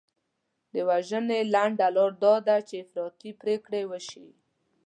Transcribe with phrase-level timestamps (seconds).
[0.73, 4.27] د وژنې لنډه لار دا ده چې افراطي پرېکړې وشي.